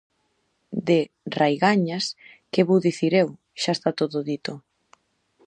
[0.87, 0.99] De
[1.37, 2.05] Raigañas,
[2.51, 3.27] que vou dicir eu,
[3.61, 4.53] xa esta todo dito.